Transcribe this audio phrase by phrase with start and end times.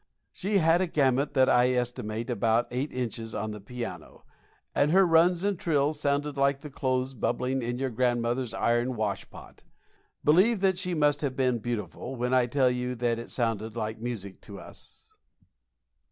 [0.31, 4.25] She had a gamut that I estimate at about eight inches on the piano;
[4.73, 9.29] and her runs and trills sounded like the clothes bubbling in your grandmother's iron wash
[9.29, 9.61] pot.
[10.23, 13.99] Believe that she must have been beautiful when I tell you that it sounded like
[13.99, 15.13] music to us.